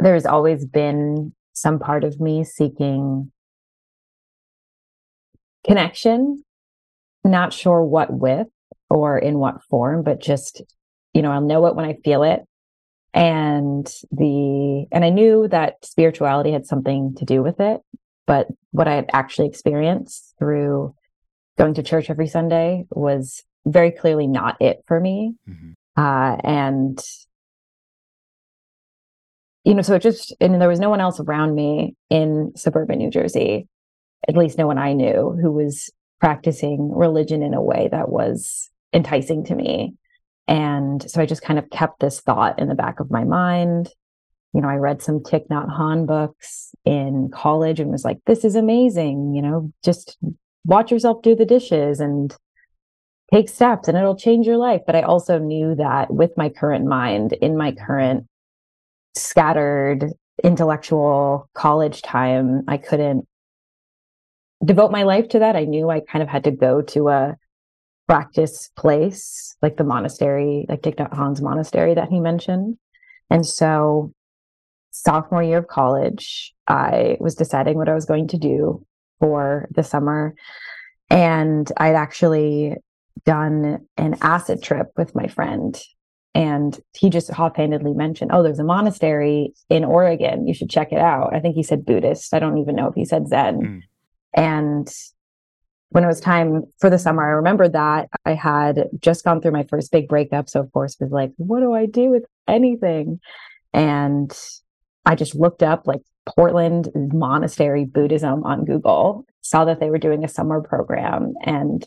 [0.00, 3.30] there's always been some part of me seeking
[5.64, 6.42] connection,
[7.24, 8.46] not sure what with
[8.88, 10.62] or in what form, but just,
[11.12, 12.40] you know, I'll know it when I feel it.
[13.12, 17.80] And the, and I knew that spirituality had something to do with it,
[18.26, 20.94] but what I had actually experienced through
[21.58, 25.34] going to church every Sunday was very clearly not it for me.
[25.48, 25.72] Mm-hmm.
[25.96, 26.98] Uh, and
[29.70, 32.98] you know, so it just, and there was no one else around me in suburban
[32.98, 33.68] New Jersey,
[34.26, 35.88] at least no one I knew who was
[36.18, 39.94] practicing religion in a way that was enticing to me.
[40.48, 43.90] And so I just kind of kept this thought in the back of my mind.
[44.52, 48.44] You know, I read some Thich Nhat Hanh books in college and was like, this
[48.44, 49.36] is amazing.
[49.36, 50.18] You know, just
[50.64, 52.36] watch yourself do the dishes and
[53.32, 54.80] take steps and it'll change your life.
[54.84, 58.26] But I also knew that with my current mind, in my current
[59.14, 63.26] scattered intellectual college time, I couldn't
[64.64, 65.56] devote my life to that.
[65.56, 67.36] I knew I kind of had to go to a
[68.08, 72.76] practice place, like the monastery, like Thich Nhat monastery that he mentioned.
[73.30, 74.12] And so,
[74.90, 78.84] sophomore year of college, I was deciding what I was going to do
[79.20, 80.34] for the summer.
[81.08, 82.74] And I'd actually
[83.24, 85.80] done an acid trip with my friend
[86.34, 90.46] and he just offhandedly mentioned, "Oh, there's a monastery in Oregon.
[90.46, 92.32] You should check it out." I think he said Buddhist.
[92.34, 93.60] I don't even know if he said Zen.
[93.60, 93.80] Mm.
[94.34, 94.94] And
[95.90, 99.50] when it was time for the summer, I remembered that I had just gone through
[99.50, 100.48] my first big breakup.
[100.48, 103.20] So of course was like, what do I do with anything?
[103.72, 104.32] And
[105.04, 110.24] I just looked up like Portland monastery Buddhism on Google, saw that they were doing
[110.24, 111.84] a summer program and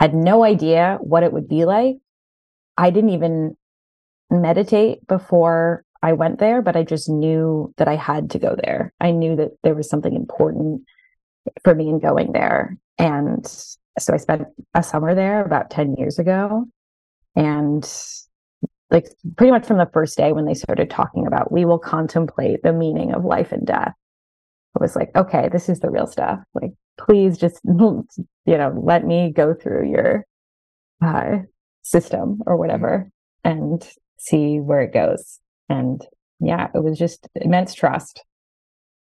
[0.00, 1.96] had no idea what it would be like
[2.76, 3.56] I didn't even
[4.30, 8.92] meditate before I went there, but I just knew that I had to go there.
[9.00, 10.82] I knew that there was something important
[11.62, 12.76] for me in going there.
[12.98, 13.46] And
[13.98, 16.66] so I spent a summer there about 10 years ago.
[17.36, 17.88] And
[18.90, 22.62] like pretty much from the first day when they started talking about we will contemplate
[22.62, 23.94] the meaning of life and death,
[24.76, 26.40] I was like, okay, this is the real stuff.
[26.54, 28.06] Like, please just, you
[28.46, 30.26] know, let me go through your
[31.04, 31.38] uh,
[31.82, 33.10] system or whatever
[33.44, 33.86] and
[34.18, 35.40] see where it goes.
[35.68, 36.04] And
[36.40, 38.24] yeah, it was just immense trust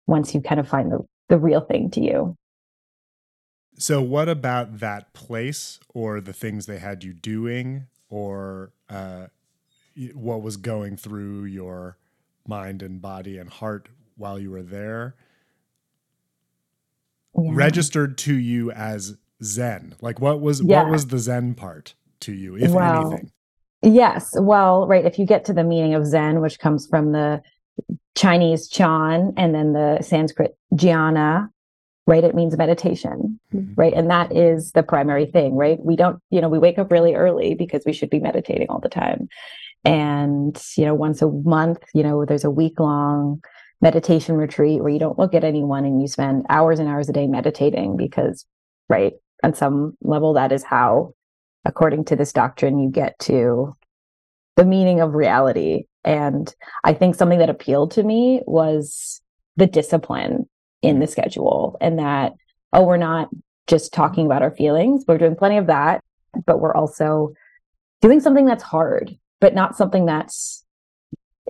[0.06, 2.36] once you kind of find the, the real thing to you.
[3.78, 9.26] So, what about that place or the things they had you doing or uh,
[10.14, 11.96] what was going through your
[12.46, 15.14] mind and body and heart while you were there
[17.36, 17.50] yeah.
[17.52, 19.94] registered to you as Zen?
[20.00, 20.82] Like, what was yeah.
[20.82, 21.94] what was the Zen part?
[22.20, 23.30] To you, if well, anything?
[23.82, 24.30] Yes.
[24.38, 25.04] Well, right.
[25.04, 27.42] If you get to the meaning of Zen, which comes from the
[28.16, 31.48] Chinese Chan and then the Sanskrit Jhana,
[32.06, 32.24] right?
[32.24, 33.74] It means meditation, mm-hmm.
[33.76, 33.92] right?
[33.92, 35.78] And that is the primary thing, right?
[35.78, 38.80] We don't, you know, we wake up really early because we should be meditating all
[38.80, 39.28] the time.
[39.84, 43.40] And, you know, once a month, you know, there's a week long
[43.80, 47.12] meditation retreat where you don't look at anyone and you spend hours and hours a
[47.12, 48.44] day meditating because,
[48.88, 49.12] right?
[49.44, 51.14] On some level, that is how
[51.68, 53.76] according to this doctrine, you get to
[54.56, 55.84] the meaning of reality.
[56.02, 56.52] And
[56.82, 59.20] I think something that appealed to me was
[59.56, 60.48] the discipline
[60.82, 61.00] in mm.
[61.00, 62.32] the schedule and that,
[62.72, 63.28] oh, we're not
[63.66, 66.02] just talking about our feelings, we're doing plenty of that,
[66.46, 67.34] but we're also
[68.00, 70.64] doing something that's hard, but not something that's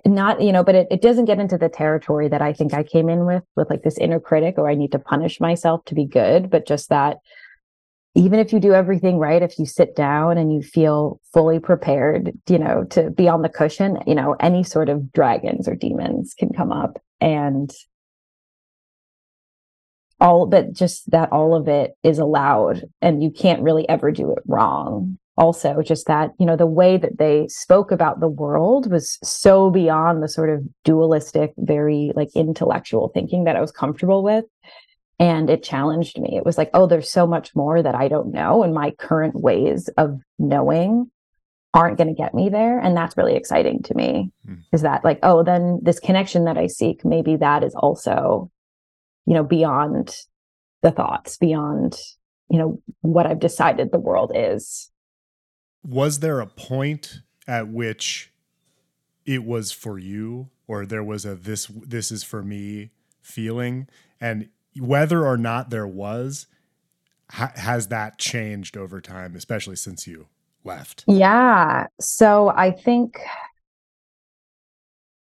[0.07, 2.85] not you know but it, it doesn't get into the territory that i think i
[2.85, 5.93] came in with with like this inner critic or i need to punish myself to
[5.93, 7.17] be good but just that
[8.19, 12.33] even if you do everything right, if you sit down and you feel fully prepared,
[12.49, 16.35] you know, to be on the cushion, you know, any sort of dragons or demons
[16.37, 17.73] can come up and
[20.21, 24.33] all but just that all of it is allowed and you can't really ever do
[24.33, 25.17] it wrong.
[25.37, 29.71] Also just that you know the way that they spoke about the world was so
[29.71, 34.45] beyond the sort of dualistic very like intellectual thinking that i was comfortable with
[35.19, 36.37] and it challenged me.
[36.37, 39.35] It was like, oh, there's so much more that I don't know, and my current
[39.35, 41.11] ways of knowing
[41.75, 42.79] aren't going to get me there.
[42.79, 44.31] And that's really exciting to me.
[44.49, 44.63] Mm.
[44.73, 48.51] Is that like, oh, then this connection that I seek, maybe that is also,
[49.27, 50.17] you know, beyond
[50.83, 51.99] the thoughts, beyond,
[52.49, 54.91] you know, what I've decided the world is.
[55.85, 58.33] Was there a point at which
[59.27, 62.91] it was for you, or there was a this this is for me
[63.21, 63.89] feeling?
[64.21, 64.49] And
[64.81, 66.47] whether or not there was,
[67.31, 70.27] ha- has that changed over time, especially since you
[70.65, 71.05] left?
[71.07, 71.87] Yeah.
[72.01, 73.19] So I think,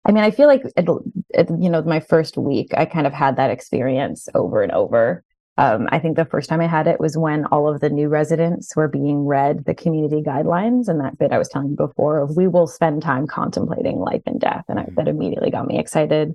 [0.05, 3.37] I mean, I feel like it, you know, my first week, I kind of had
[3.37, 5.23] that experience over and over.
[5.59, 8.09] Um, I think the first time I had it was when all of the new
[8.09, 12.21] residents were being read the community guidelines and that bit I was telling you before
[12.21, 14.65] of we will spend time contemplating life and death.
[14.69, 16.35] And I, that immediately got me excited.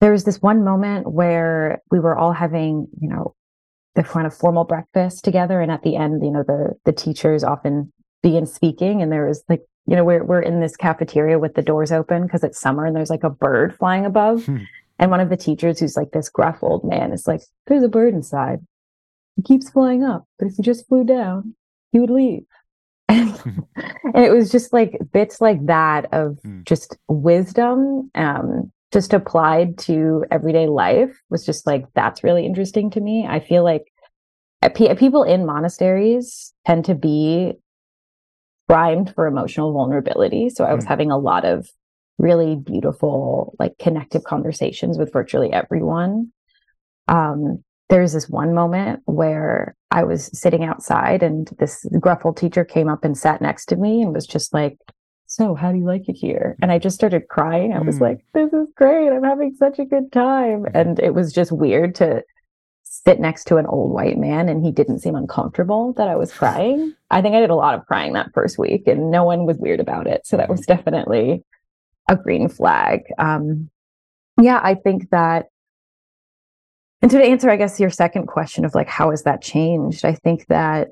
[0.00, 3.34] There was this one moment where we were all having, you know,
[3.94, 5.60] the kind of formal breakfast together.
[5.60, 7.92] And at the end, you know, the the teachers often
[8.22, 11.62] begin speaking and there was like you know we're we're in this cafeteria with the
[11.62, 14.58] doors open because it's summer and there's like a bird flying above hmm.
[14.98, 17.88] and one of the teachers who's like this gruff old man is like there's a
[17.88, 18.60] bird inside
[19.36, 21.54] he keeps flying up but if he just flew down
[21.92, 22.44] he would leave
[23.08, 23.40] and,
[24.04, 26.60] and it was just like bits like that of hmm.
[26.64, 33.00] just wisdom um just applied to everyday life was just like that's really interesting to
[33.00, 33.84] me i feel like
[34.62, 37.54] uh, people in monasteries tend to be
[38.70, 40.48] primed for emotional vulnerability.
[40.48, 40.88] So I was mm.
[40.88, 41.68] having a lot of
[42.18, 46.30] really beautiful, like connective conversations with virtually everyone.
[47.08, 52.64] Um, there's this one moment where I was sitting outside and this gruff old teacher
[52.64, 54.78] came up and sat next to me and was just like,
[55.30, 56.56] So, how do you like it here?
[56.60, 57.72] And I just started crying.
[57.72, 58.00] I was mm.
[58.00, 59.10] like, This is great.
[59.10, 60.66] I'm having such a good time.
[60.74, 62.24] And it was just weird to
[62.82, 66.32] sit next to an old white man and he didn't seem uncomfortable that I was
[66.36, 66.96] crying.
[67.12, 69.56] I think I did a lot of crying that first week and no one was
[69.56, 70.26] weird about it.
[70.26, 70.72] So that was mm-hmm.
[70.72, 71.44] definitely
[72.08, 73.02] a green flag.
[73.16, 73.70] Um,
[74.42, 75.46] yeah, I think that,
[77.02, 80.04] and to answer, I guess, your second question of like, how has that changed?
[80.04, 80.88] I think that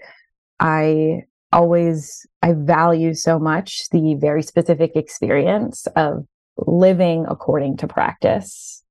[0.61, 8.83] I always, I value so much the very specific experience of living according to practice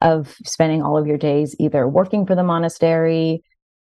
[0.00, 3.42] of spending all of your days either working for the monastery,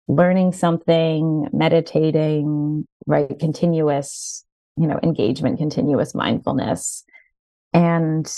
[0.08, 3.40] learning something, meditating, right?
[3.40, 4.44] Continuous,
[4.76, 7.06] you know, engagement, continuous mindfulness.
[7.74, 8.30] And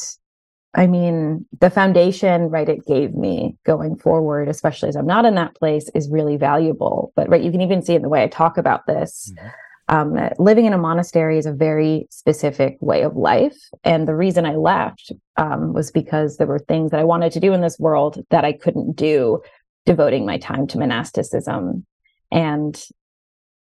[0.76, 5.36] I mean, the foundation, right, it gave me going forward, especially as I'm not in
[5.36, 7.12] that place, is really valuable.
[7.16, 9.34] But, right, you can even see in the way I talk about this.
[9.36, 9.48] Mm-hmm
[9.92, 13.58] um, living in a monastery is a very specific way of life.
[13.84, 17.42] And the reason I left um, was because there were things that I wanted to
[17.42, 19.42] do in this world that I couldn't do
[19.86, 21.86] devoting my time to monasticism.
[22.32, 22.82] And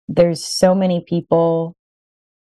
[0.09, 1.75] there's so many people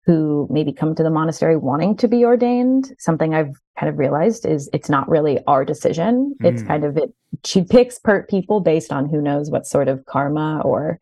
[0.06, 2.94] who maybe come to the monastery wanting to be ordained.
[2.98, 6.36] Something I've kind of realized is it's not really our decision.
[6.40, 6.52] Mm.
[6.52, 7.12] It's kind of it.
[7.44, 11.00] She picks per people based on who knows what sort of karma or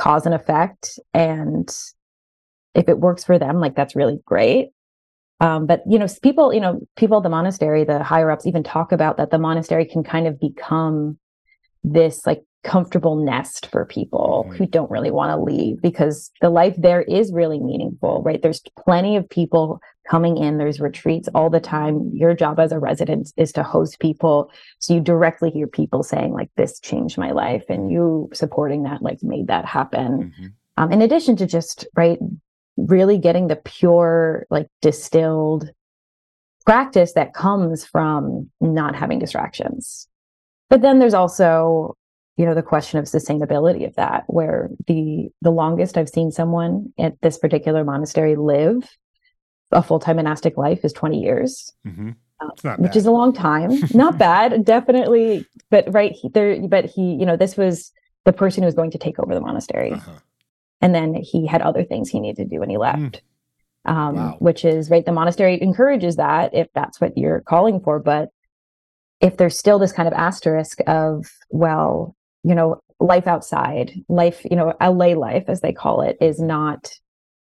[0.00, 0.98] cause and effect.
[1.12, 1.68] And
[2.74, 4.70] if it works for them, like that's really great.
[5.40, 8.62] Um, but you know, people, you know, people at the monastery, the higher ups even
[8.62, 11.18] talk about that the monastery can kind of become
[11.84, 16.74] this like comfortable nest for people who don't really want to leave because the life
[16.76, 18.42] there is really meaningful, right?
[18.42, 22.10] There's plenty of people coming in, there's retreats all the time.
[22.12, 24.50] Your job as a resident is to host people.
[24.78, 29.02] So you directly hear people saying, like, this changed my life, and you supporting that,
[29.02, 30.32] like, made that happen.
[30.32, 30.46] Mm-hmm.
[30.76, 32.18] Um, in addition to just, right,
[32.76, 35.70] really getting the pure, like, distilled
[36.66, 40.08] practice that comes from not having distractions.
[40.68, 41.96] But then there's also
[42.40, 46.90] you know the question of sustainability of that where the the longest i've seen someone
[46.98, 48.88] at this particular monastery live
[49.72, 52.12] a full-time monastic life is 20 years mm-hmm.
[52.40, 57.12] uh, which is a long time not bad definitely but right he, there but he
[57.12, 57.92] you know this was
[58.24, 60.12] the person who was going to take over the monastery uh-huh.
[60.80, 63.20] and then he had other things he needed to do when he left
[63.86, 63.92] mm.
[63.92, 64.36] um, wow.
[64.38, 68.30] which is right the monastery encourages that if that's what you're calling for but
[69.20, 74.56] if there's still this kind of asterisk of well you know, life outside, life, you
[74.56, 76.92] know, lay life, as they call it, is not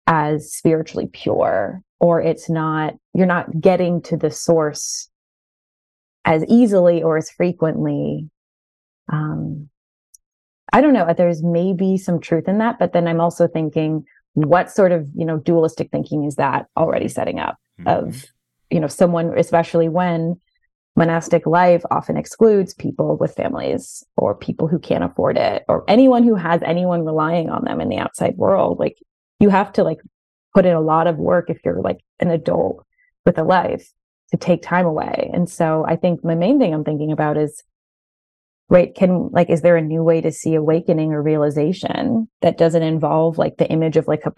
[0.08, 5.10] as spiritually pure, or it's not, you're not getting to the source
[6.26, 8.30] as easily or as frequently.
[9.12, 9.70] Um,
[10.72, 11.14] I don't know.
[11.16, 15.26] There's maybe some truth in that, but then I'm also thinking, what sort of, you
[15.26, 17.88] know, dualistic thinking is that already setting up mm-hmm.
[17.88, 18.26] of,
[18.70, 20.40] you know, someone, especially when
[20.96, 26.24] monastic life often excludes people with families or people who can't afford it or anyone
[26.24, 28.80] who has anyone relying on them in the outside world.
[28.80, 28.98] Like
[29.40, 30.00] you have to like
[30.54, 32.86] put in a lot of work if you're like an adult
[33.26, 33.90] with a life
[34.32, 35.32] to take time away.
[35.34, 37.64] And so i think my main thing i'm thinking about is
[38.70, 42.84] right can like is there a new way to see awakening or realization that doesn't
[42.84, 44.34] involve like the image of like a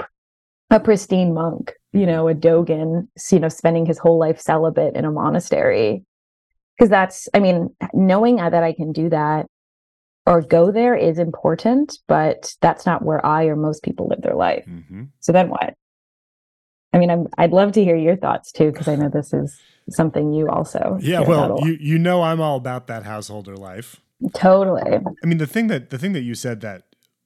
[0.72, 5.06] a pristine monk you know a Dogen you know spending his whole life celibate in
[5.06, 6.04] a monastery
[6.78, 9.48] because that's i mean knowing that i can do that
[10.26, 14.36] or go there is important but that's not where i or most people live their
[14.36, 15.04] life mm-hmm.
[15.20, 15.76] so then what
[16.94, 19.60] I mean, I'm, I'd love to hear your thoughts too, because I know this is
[19.90, 20.98] something you also.
[21.02, 24.00] Yeah, well, you you know, I'm all about that householder life.
[24.34, 24.82] Totally.
[24.82, 26.84] I mean, the thing that the thing that you said that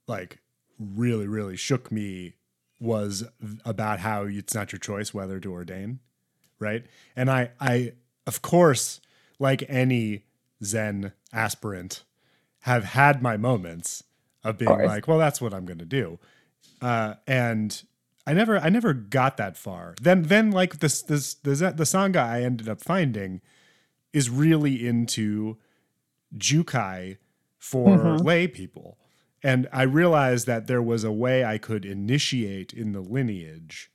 [0.08, 0.40] like
[0.80, 2.34] really really shook me
[2.80, 3.26] was
[3.64, 6.00] about how it's not your choice whether to ordain,
[6.58, 6.84] right?
[7.16, 7.94] And I I
[8.26, 9.02] of course,
[9.40, 10.26] like any
[10.64, 12.04] Zen aspirant,
[12.62, 14.04] have had my moments
[14.44, 16.20] of being like, well, that's what I'm going to do,
[16.82, 17.82] uh, and
[18.28, 19.96] I never I never got that far.
[20.00, 23.42] Then then like this this the the sangha I ended up finding
[24.14, 25.58] is really into
[26.38, 27.18] jukai
[27.58, 28.26] for mm-hmm.
[28.26, 28.98] lay people.
[29.42, 33.92] And I realized that there was a way I could initiate in the lineage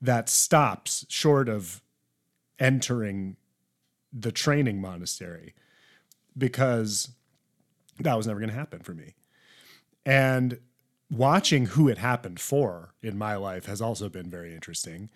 [0.00, 1.82] that stops short of
[2.58, 3.36] entering
[4.12, 5.54] the training monastery
[6.36, 7.10] because
[8.00, 9.14] that was never going to happen for me.
[10.06, 10.60] And
[11.10, 15.10] watching who it happened for in my life has also been very interesting.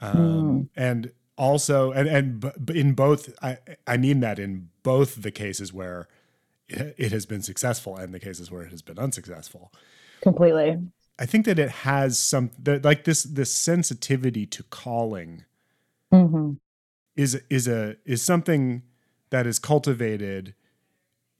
[0.00, 0.68] Um, mm.
[0.76, 6.08] And also, and, and in both, I, I mean that in both the cases where
[6.68, 9.72] it has been successful and the cases where it has been unsuccessful.
[10.22, 10.78] Completely.
[11.18, 15.44] I think that it has some like this this sensitivity to calling
[16.12, 16.54] mm-hmm.
[17.16, 18.82] Is is a is something
[19.30, 20.54] that is cultivated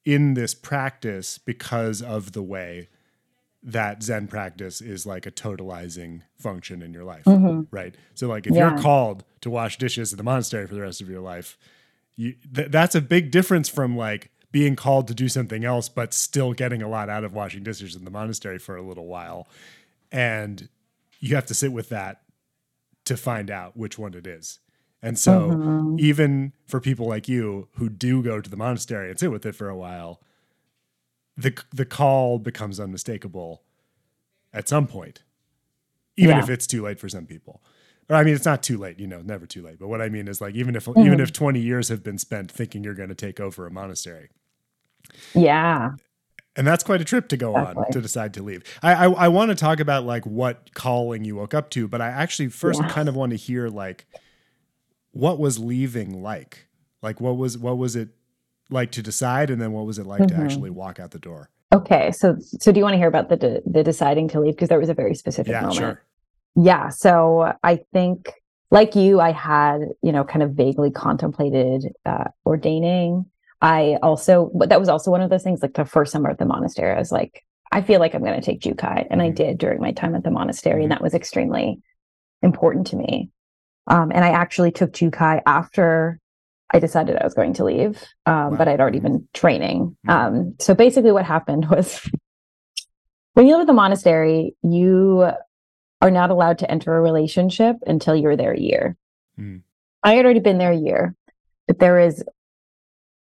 [0.04, 2.88] in this practice because of the way
[3.62, 7.62] that Zen practice is like a totalizing function in your life, mm-hmm.
[7.72, 7.96] right?
[8.14, 8.70] So like if yeah.
[8.70, 11.58] you're called to wash dishes in the monastery for the rest of your life,
[12.14, 16.14] you, th- that's a big difference from like being called to do something else, but
[16.14, 19.48] still getting a lot out of washing dishes in the monastery for a little while.
[20.12, 20.68] And
[21.18, 22.22] you have to sit with that
[23.06, 24.60] to find out which one it is.
[25.06, 26.00] And so, mm-hmm.
[26.00, 29.54] even for people like you who do go to the monastery and sit with it
[29.54, 30.20] for a while,
[31.36, 33.62] the the call becomes unmistakable
[34.52, 35.22] at some point,
[36.16, 36.42] even yeah.
[36.42, 37.62] if it's too late for some people.
[38.10, 39.78] Or I mean, it's not too late, you know, never too late.
[39.78, 41.06] But what I mean is, like, even if mm-hmm.
[41.06, 44.30] even if twenty years have been spent thinking you're going to take over a monastery,
[45.34, 45.92] yeah.
[46.56, 48.64] And that's quite a trip to go on to decide to leave.
[48.82, 52.00] I, I, I want to talk about like what calling you woke up to, but
[52.00, 52.88] I actually first yeah.
[52.88, 54.06] kind of want to hear like
[55.16, 56.68] what was leaving like?
[57.02, 58.08] Like what was what was it
[58.70, 60.36] like to decide, and then what was it like mm-hmm.
[60.36, 61.50] to actually walk out the door?
[61.72, 64.54] Okay, so so do you want to hear about the de- the deciding to leave
[64.54, 65.76] because there was a very specific yeah, moment.
[65.76, 66.02] Sure.
[66.56, 68.32] Yeah, so I think
[68.70, 73.26] like you, I had you know kind of vaguely contemplated uh, ordaining
[73.62, 76.38] I also, but that was also one of those things like the first summer at
[76.38, 79.06] the monastery, I was like, I feel like I'm going to take Jukai.
[79.10, 79.34] And I mm-hmm.
[79.34, 80.82] did during my time at the monastery.
[80.82, 80.90] And mm-hmm.
[80.90, 81.80] that was extremely
[82.42, 83.30] important to me.
[83.86, 86.18] Um, and I actually took Jukai after
[86.72, 88.56] I decided I was going to leave, um, wow.
[88.56, 89.96] but I'd already been training.
[90.06, 90.10] Mm-hmm.
[90.10, 92.00] Um, so basically, what happened was
[93.34, 95.30] when you live at the monastery, you
[96.00, 98.96] are not allowed to enter a relationship until you're there a year.
[99.38, 99.62] Mm.
[100.02, 101.14] I had already been there a year,
[101.66, 102.24] but there is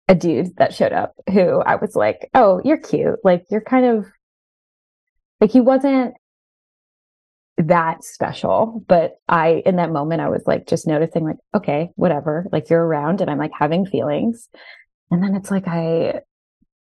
[0.08, 3.20] a dude that showed up who I was like, oh, you're cute.
[3.24, 4.06] Like, you're kind of
[5.42, 6.16] like, he wasn't
[7.58, 8.84] that special.
[8.88, 12.48] But I, in that moment, I was like, just noticing, like, okay, whatever.
[12.52, 14.50] Like, you're around and I'm like having feelings.
[15.12, 16.22] And then it's like, I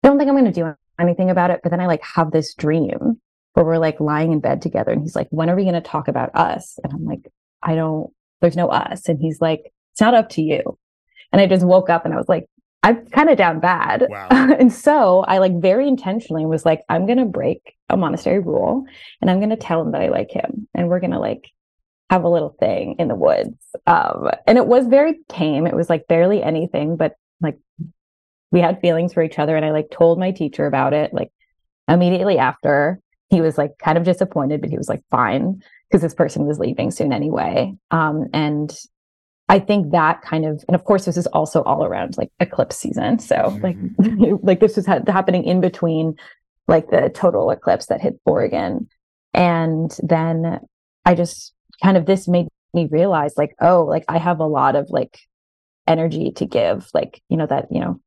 [0.02, 1.60] don't think I'm going to do anything about it.
[1.62, 3.20] But then I like have this dream
[3.54, 4.92] where we're like lying in bed together.
[4.92, 6.78] And he's like, when are we going to talk about us?
[6.82, 7.30] And I'm like,
[7.62, 9.08] I don't, there's no us.
[9.08, 10.78] And he's like, it's not up to you.
[11.32, 12.46] And I just woke up and I was like,
[12.88, 14.06] I'm kind of down bad.
[14.08, 14.28] Wow.
[14.30, 18.84] and so I like very intentionally was like, I'm going to break a monastery rule
[19.20, 21.50] and I'm going to tell him that I like him and we're going to like
[22.08, 23.58] have a little thing in the woods.
[23.86, 25.66] Um, and it was very tame.
[25.66, 27.58] It was like barely anything, but like
[28.50, 29.54] we had feelings for each other.
[29.54, 31.12] And I like told my teacher about it.
[31.12, 31.30] Like
[31.88, 36.14] immediately after, he was like kind of disappointed, but he was like fine because this
[36.14, 37.74] person was leaving soon anyway.
[37.90, 38.74] Um, and
[39.48, 42.76] I think that kind of, and of course, this is also all around like eclipse
[42.76, 43.18] season.
[43.18, 43.62] So mm-hmm.
[44.22, 46.16] like, like this was ha- happening in between
[46.66, 48.88] like the total eclipse that hit Oregon.
[49.32, 50.60] And then
[51.04, 54.76] I just kind of, this made me realize like, oh, like I have a lot
[54.76, 55.18] of like
[55.86, 58.00] energy to give, like, you know, that, you know,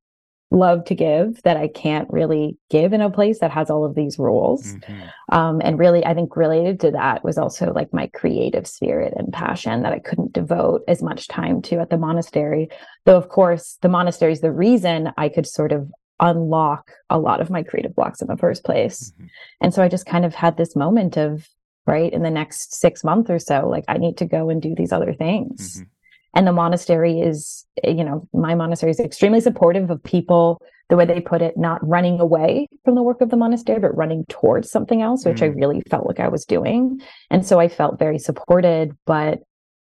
[0.51, 3.96] love to give that I can't really give in a place that has all of
[3.96, 4.74] these rules.
[4.74, 5.36] Mm-hmm.
[5.36, 9.31] Um, and really, I think related to that was also like my creative spirit and
[9.31, 12.70] passion that I couldn't devote as much time to at the monastery.
[13.05, 15.89] Though, of course, the monastery is the reason I could sort of
[16.20, 19.12] unlock a lot of my creative blocks in the first place.
[19.12, 19.25] Mm-hmm.
[19.62, 21.48] And so I just kind of had this moment of,
[21.88, 24.75] right, in the next six months or so, like I need to go and do
[24.75, 25.77] these other things.
[25.77, 25.84] Mm-hmm
[26.33, 31.05] and the monastery is you know my monastery is extremely supportive of people the way
[31.05, 34.69] they put it not running away from the work of the monastery but running towards
[34.69, 35.43] something else which mm.
[35.43, 39.39] i really felt like i was doing and so i felt very supported but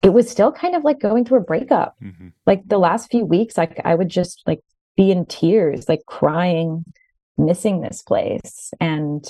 [0.02, 1.96] it was still kind of like going through a breakup.
[2.02, 2.30] Mm-hmm.
[2.46, 4.62] Like the last few weeks, like I would just like
[4.98, 6.86] be in tears, like crying,
[7.38, 8.74] missing this place.
[8.80, 9.26] And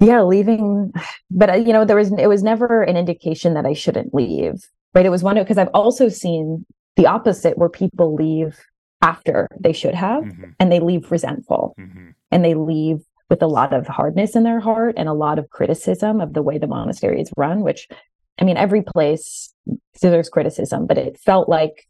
[0.00, 0.92] yeah, leaving.
[1.34, 4.68] But, uh, you know, there was, it was never an indication that I shouldn't leave.
[4.94, 5.06] Right.
[5.06, 8.58] It was one of because I've also seen the opposite where people leave
[9.00, 10.50] after they should have mm-hmm.
[10.60, 12.10] and they leave resentful mm-hmm.
[12.30, 12.98] and they leave
[13.30, 16.42] with a lot of hardness in their heart and a lot of criticism of the
[16.42, 17.88] way the monastery is run, which
[18.38, 19.52] I mean, every place
[19.94, 21.86] so there's criticism, but it felt like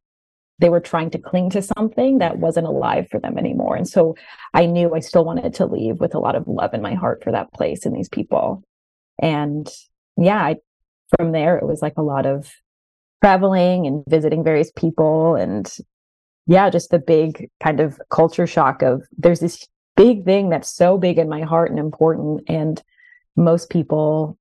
[0.59, 3.75] they were trying to cling to something that wasn't alive for them anymore.
[3.75, 4.15] And so
[4.55, 7.25] I knew I still wanted to leave with a lot of love in my heart
[7.25, 8.63] for that place and these people.
[9.21, 9.69] And
[10.17, 10.57] yeah, I,
[11.17, 12.53] from there, it was like a lot of
[13.23, 15.37] traveling and visiting various people.
[15.37, 15.73] And
[16.47, 20.99] yeah, just the big kind of culture shock of there's this big thing that's so
[20.99, 22.43] big in my heart and important.
[22.49, 22.83] And
[23.37, 24.39] most people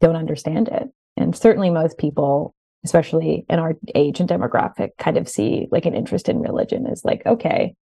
[0.00, 0.88] don't understand it.
[1.16, 2.54] And certainly most people
[2.84, 7.04] especially in our age and demographic, kind of see like an interest in religion is
[7.04, 7.74] like, okay,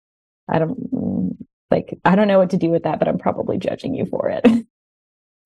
[0.49, 1.37] I don't mm,
[1.71, 4.31] like, I don't know what to do with that, but I'm probably judging you for
[4.31, 4.47] it.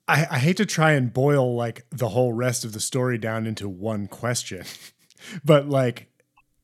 [0.08, 3.46] I, I hate to try and boil like the whole rest of the story down
[3.46, 4.64] into one question,
[5.44, 6.10] but like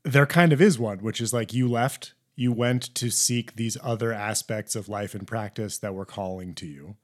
[0.03, 3.77] there kind of is one, which is like you left, you went to seek these
[3.83, 6.97] other aspects of life and practice that were calling to you.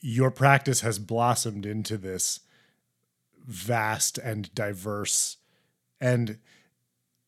[0.00, 2.40] Your practice has blossomed into this
[3.46, 5.38] vast and diverse
[6.00, 6.38] and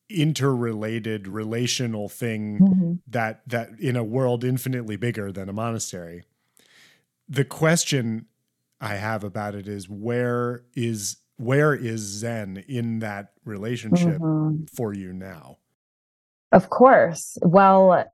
[0.09, 2.93] interrelated relational thing mm-hmm.
[3.07, 6.23] that that in a world infinitely bigger than a monastery
[7.33, 8.25] the question
[8.81, 14.63] i have about it is where is where is zen in that relationship mm-hmm.
[14.65, 15.57] for you now
[16.51, 18.05] of course well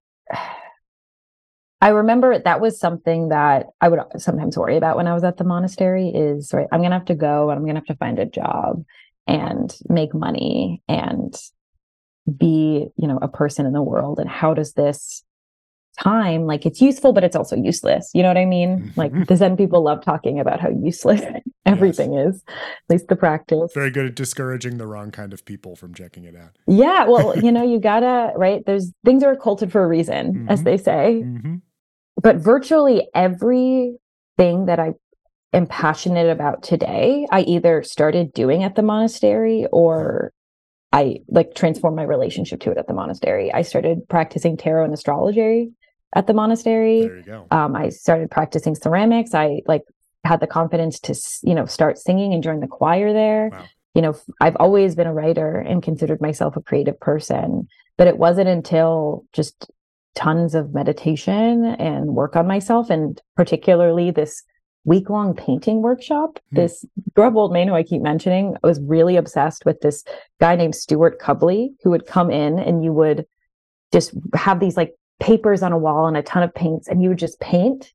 [1.82, 5.38] I remember that was something that I would sometimes worry about when I was at
[5.38, 8.20] the monastery is right, I'm gonna have to go and I'm gonna have to find
[8.20, 8.84] a job
[9.28, 11.34] and make money and
[12.38, 14.20] be, you know, a person in the world.
[14.20, 15.24] And how does this
[16.02, 18.10] time like it's useful, but it's also useless.
[18.14, 18.80] You know what I mean?
[18.80, 19.00] Mm-hmm.
[19.00, 21.22] Like the Zen people love talking about how useless
[21.66, 22.36] everything yes.
[22.36, 22.54] is, at
[22.90, 23.72] least the practice.
[23.74, 26.58] Very good at discouraging the wrong kind of people from checking it out.
[26.68, 27.06] Yeah.
[27.06, 28.66] Well, you know, you gotta, right?
[28.66, 30.50] There's things are occulted for a reason, mm-hmm.
[30.50, 31.24] as they say.
[31.24, 31.56] Mm-hmm
[32.22, 33.98] but virtually everything
[34.38, 34.94] that I
[35.54, 40.32] am passionate about today, I either started doing at the monastery or
[40.92, 43.54] I like transformed my relationship to it at the monastery.
[43.54, 45.72] I started practicing tarot and astrology
[46.16, 47.02] at the monastery.
[47.02, 47.48] There you go.
[47.52, 49.34] Um, I started practicing ceramics.
[49.34, 49.84] I like
[50.24, 53.50] had the confidence to, you know, start singing and join the choir there.
[53.52, 53.66] Wow.
[53.96, 57.68] You know, I've always been a writer and considered myself a creative person,
[57.98, 59.70] but it wasn't until just
[60.16, 64.44] tons of meditation and work on myself, and particularly this
[64.84, 66.40] week long painting workshop.
[66.54, 66.58] Mm.
[66.58, 70.04] This Grub Old Man, who I keep mentioning, I was really obsessed with this
[70.40, 73.26] guy named Stewart Cubley, who would come in and you would
[73.92, 77.10] just have these like papers on a wall and a ton of paints, and you
[77.10, 77.94] would just paint.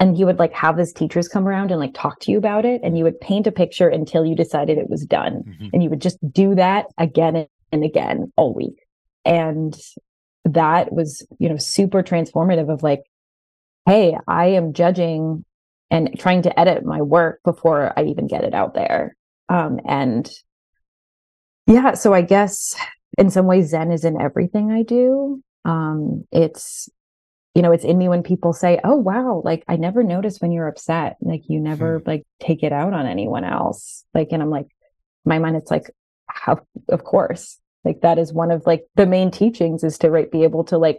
[0.00, 2.64] And you would like have his teachers come around and like talk to you about
[2.64, 2.80] it.
[2.82, 5.44] And you would paint a picture until you decided it was done.
[5.46, 5.68] Mm-hmm.
[5.72, 8.84] And you would just do that again and again all week.
[9.24, 9.74] And
[10.44, 13.02] that was, you know, super transformative of like,
[13.86, 15.44] hey, I am judging
[15.90, 19.16] and trying to edit my work before I even get it out there.
[19.48, 20.28] Um, and
[21.66, 22.74] yeah, so I guess
[23.16, 25.42] in some ways, Zen is in everything I do.
[25.64, 26.88] Um, it's,
[27.54, 30.52] you know, it's in me when people say, oh, wow, like I never noticed when
[30.52, 31.16] you're upset.
[31.20, 32.08] Like you never hmm.
[32.08, 34.04] like take it out on anyone else.
[34.14, 34.66] Like, and I'm like,
[35.24, 35.90] my mind, it's like,
[36.26, 40.30] how, of course, like that is one of like the main teachings is to right
[40.30, 40.98] be able to like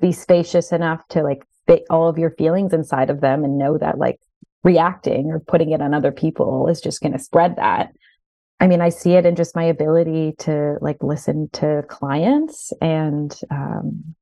[0.00, 3.78] be spacious enough to like fit all of your feelings inside of them and know
[3.78, 4.18] that like
[4.64, 7.92] reacting or putting it on other people is just going to spread that
[8.60, 13.40] i mean i see it in just my ability to like listen to clients and
[13.50, 14.14] um,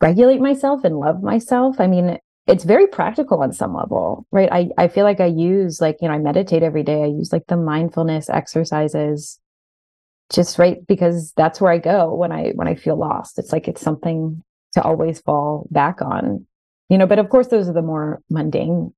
[0.00, 4.68] regulate myself and love myself i mean it's very practical on some level right i
[4.76, 7.46] i feel like i use like you know i meditate every day i use like
[7.48, 9.40] the mindfulness exercises
[10.32, 13.38] just right because that's where I go when I when I feel lost.
[13.38, 16.46] It's like it's something to always fall back on.
[16.88, 18.92] You know, but of course those are the more mundane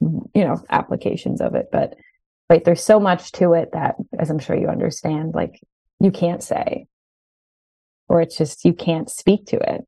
[0.00, 1.94] you know applications of it, but
[2.48, 5.60] right there's so much to it that as I'm sure you understand like
[6.00, 6.86] you can't say
[8.08, 9.86] or it's just you can't speak to it.